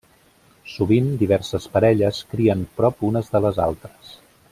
Sovint 0.75 1.11
diverses 1.19 1.67
parelles 1.75 2.21
crien 2.31 2.65
prop 2.81 3.05
unes 3.11 3.31
de 3.37 3.43
les 3.45 3.61
altres. 3.71 4.11